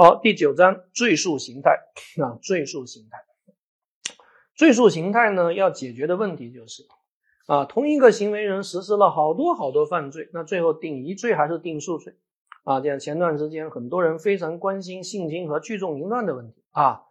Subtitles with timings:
[0.00, 1.72] 好，第九章赘述形态
[2.22, 3.18] 啊，赘述形态，
[4.54, 6.86] 赘述形态呢，要解决的问题就是
[7.48, 12.14] 啊，同一个行为人实施了好多好多犯罪，那最后定一罪还是定数罪
[12.62, 12.80] 啊？
[12.80, 17.02] 像前段时间很多人非常关心性侵和聚众淫乱的问题啊，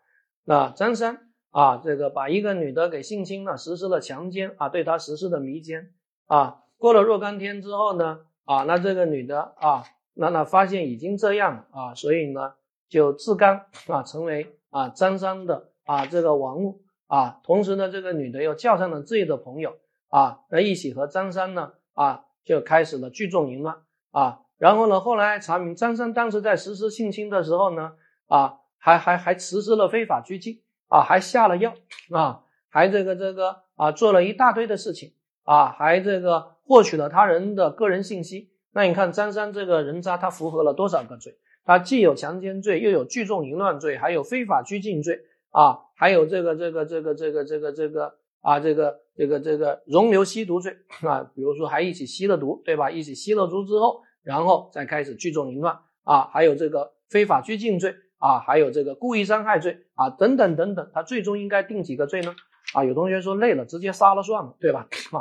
[0.45, 5.91] 那张三啊，这个把一个女的给性侵了，实施了强奸啊，对她实施的迷奸
[6.27, 12.53] 啊，过了若干天之后呢，啊，那这个女的啊，那那发现已经这样啊，所以呢。
[12.89, 19.77] 就自甘啊，成为啊张三的啊这个玩物啊，同时呢，这个女的又叫上了自己的朋友
[20.09, 23.77] 啊，那一起和张三呢啊就开始了聚众淫乱
[24.11, 27.93] 啊，然后呢，后来查明张三当时在实施性侵的时候呢
[28.27, 31.73] 啊，还还还实施了非法拘禁啊，还下了药
[32.11, 41.37] 啊，还这个这个啊做了一大堆的事情啊，还这个获取了他人的个人信息，那你看张三这个人渣，他符合了多少个罪？
[41.67, 45.19] 他既有强奸罪，又有聚众淫乱罪，还有非法拘禁罪
[45.51, 52.89] 啊，还有这个这个这个这个这个这个啊，这个这个这个容留吸毒罪啊，比如说还一起吸了毒，对吧？
[52.89, 62.33] 一起吸了毒之后，然后再开始聚众淫乱啊，还有这个非法拘禁罪啊，还有这个故意伤害罪啊，等等等等，他最终应该定几个罪呢？
[62.73, 64.87] 啊，有同学说累了，直接杀了算了，对吧？
[65.11, 65.19] 啊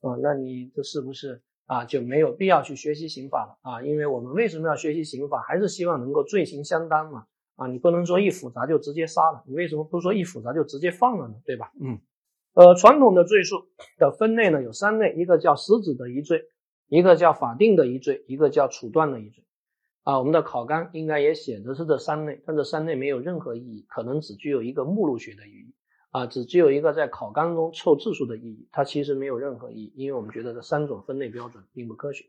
[0.00, 1.42] 啊，那你这是不是？
[1.72, 5.40] 啊，就没有必要去学习刑法了啊，因为我们为什么要学习刑法？
[5.40, 7.24] 还是希望能够罪行相当嘛。
[7.56, 11.34] 啊，你不能说一复杂就直接杀了，你为什么不说一复杂就直接放了呢？
[11.46, 11.72] 对吧？
[11.80, 11.98] 嗯，
[12.52, 13.56] 呃，传统的罪数
[13.98, 16.44] 的分类呢有三类，一个叫实质的一罪，
[16.88, 19.44] 一个叫法定的一罪，一个叫处断的一罪。
[20.02, 25.74] 啊，我们的考纲应该也写的是这三类，但这三类没有任何意义，可能只具有一个目录学的意义。
[26.12, 32.26] 啊，只只有一个在考纲中凑字数的意义，它其实没有任何意义，因为我们觉得这三种分类标准并不科学。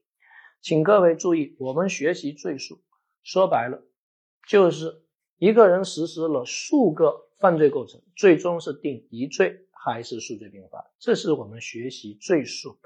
[0.61, 2.79] 请各位注意，我们学习罪数，
[3.23, 3.83] 说白了
[4.47, 5.03] 就是
[5.37, 12.77] 一个人实施了数个犯罪构成，最终是定一罪还是数罪并罚，这是我们学习罪数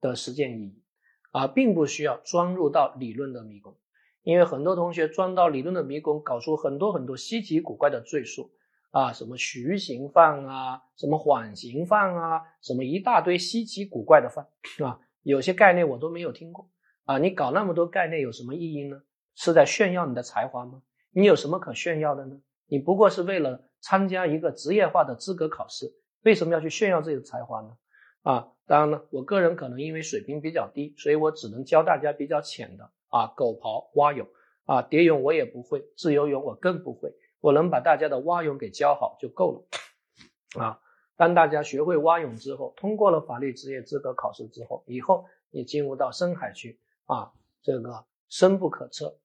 [0.00, 0.82] 的实践意义
[1.30, 3.78] 啊，并不需要钻入到理论的迷宫，
[4.24, 8.50] 因为很多同学钻到理论的迷宫，搞出很多很多稀奇古怪的罪数。
[8.92, 14.46] 啊，什么徐刑犯啊，什么缓刑犯啊，什么一大堆稀奇古怪的犯
[14.86, 16.70] 啊，有些概念我都没有听过
[17.06, 17.18] 啊。
[17.18, 19.02] 你搞那么多概念有什么意义呢？
[19.34, 20.82] 是在炫耀你的才华吗？
[21.10, 22.38] 你有什么可炫耀的呢？
[22.66, 25.90] 你不过是为了参加一个职业化的资格考试，
[26.22, 27.76] 为什么要去炫耀自己的才华呢？
[28.20, 34.28] 啊，当然了，我个人可能因为水平比较低，所以我只能教大家比较浅的啊，狗刨、蛙泳
[34.66, 37.10] 啊，蝶泳我也不会，自由泳我更不会。
[37.42, 40.78] 我能把大家的蛙泳给教好就够了啊！
[41.16, 49.18] 当大家学会蛙泳之后，通过了法律职业资格考试之后，以后你进入到深海区啊，这个深不可测，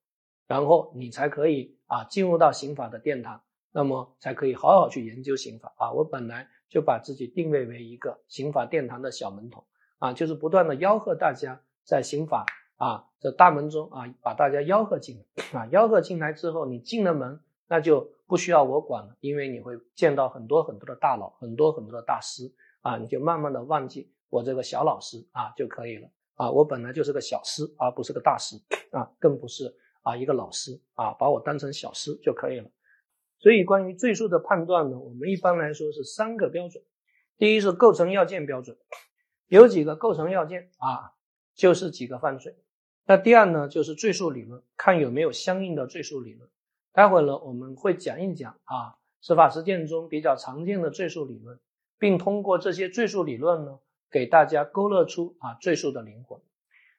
[0.47, 5.91] 然后你才可以啊进入到刑法的殿堂，那么才可以好好去研究刑法啊！
[5.91, 9.63] 我本来就把自己定位为一个刑法殿堂的小门童
[10.00, 12.45] 啊，就是不断的吆喝大家在刑法
[12.77, 15.23] 啊这大门中啊把大家吆喝进
[15.53, 17.39] 来啊，吆喝进来之后，你进了门。
[17.67, 22.51] 那就不需要我管了，因为你会见到很多很多的大佬，很多很多的大师
[22.81, 28.56] 啊，你就慢慢的忘记我这个小老师啊就可以了啊，我本来就是个小师，而不是个大师
[28.91, 32.69] 啊，更不是啊一个老师啊，把我当成小师就可以了。
[33.39, 36.83] 所以关于罪数的判断呢，我们一般来说是三个标准，
[37.38, 38.77] 第一是构成要件标准，
[39.47, 41.13] 有几个构成要件啊，
[41.53, 42.57] 就是几个犯罪。
[43.06, 46.50] 那第二呢，就是罪数理论，看有没有相应的罪数理论。
[46.97, 51.59] 待会儿呢，我们会讲一讲啊，司法实践中比较常见的罪数理论，
[52.00, 53.78] 并通过这些罪数理论呢，
[54.09, 56.40] 给大家勾勒出啊罪数的灵魂。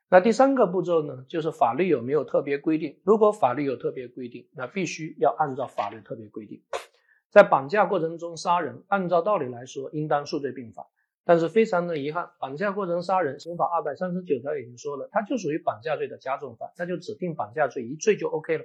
[0.09, 3.01] 那第三个步骤呢，就是法律有没有特别规定？
[3.03, 6.63] 如果法律有特别规定，那必须要按照法律特别规定。
[7.29, 10.87] 在绑架过程中杀人，按照道理来说应当数罪并罚，
[11.25, 18.65] 但是非常的遗憾，绑架过程杀人，刑法二百三十九条已经说了，它就属于绑架罪的加重犯，那就指定绑架罪一罪就 OK 了。